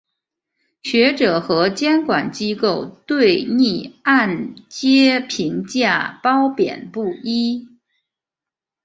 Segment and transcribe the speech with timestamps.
[0.81, 7.67] 学者和监管机构对逆按揭评价褒贬不一。